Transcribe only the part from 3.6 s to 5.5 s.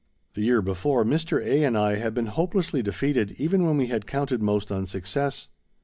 when we had counted most on success.